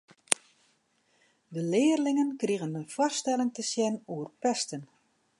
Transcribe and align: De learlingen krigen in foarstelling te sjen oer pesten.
De 1.53 1.61
learlingen 1.63 2.31
krigen 2.41 2.75
in 2.79 2.91
foarstelling 2.95 3.51
te 3.55 3.63
sjen 3.71 3.95
oer 4.13 4.27
pesten. 4.41 4.81